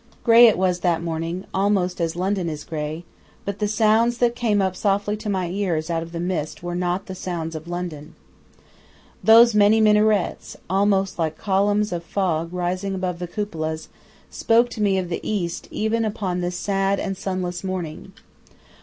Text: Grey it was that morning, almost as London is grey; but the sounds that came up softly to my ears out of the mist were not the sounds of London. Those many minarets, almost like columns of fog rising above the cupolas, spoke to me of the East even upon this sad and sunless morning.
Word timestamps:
Grey 0.23 0.47
it 0.47 0.57
was 0.57 0.79
that 0.79 1.03
morning, 1.03 1.45
almost 1.53 2.01
as 2.01 2.15
London 2.15 2.49
is 2.49 2.63
grey; 2.63 3.05
but 3.45 3.59
the 3.59 3.67
sounds 3.67 4.17
that 4.17 4.33
came 4.35 4.59
up 4.59 4.75
softly 4.75 5.15
to 5.15 5.29
my 5.29 5.47
ears 5.51 5.91
out 5.91 6.01
of 6.01 6.11
the 6.11 6.19
mist 6.19 6.63
were 6.63 6.73
not 6.73 7.05
the 7.05 7.13
sounds 7.13 7.53
of 7.53 7.67
London. 7.67 8.15
Those 9.23 9.53
many 9.53 9.79
minarets, 9.79 10.57
almost 10.67 11.19
like 11.19 11.37
columns 11.37 11.91
of 11.91 12.03
fog 12.03 12.51
rising 12.51 12.95
above 12.95 13.19
the 13.19 13.27
cupolas, 13.27 13.89
spoke 14.31 14.69
to 14.71 14.81
me 14.81 14.97
of 14.97 15.09
the 15.09 15.19
East 15.21 15.67
even 15.69 16.03
upon 16.03 16.41
this 16.41 16.55
sad 16.57 16.99
and 16.99 17.15
sunless 17.15 17.63
morning. 17.63 18.11